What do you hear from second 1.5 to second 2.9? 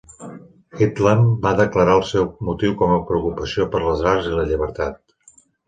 declarar el seu motiu